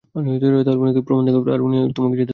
তাহলে 0.09 0.29
ওনাকে 0.75 1.01
প্রমাণ 1.01 1.23
দেখাও, 1.27 1.43
আর 1.47 1.61
উনি 1.61 1.77
তোমাকে 1.95 2.15
যেতে 2.15 2.23
দেবে। 2.23 2.29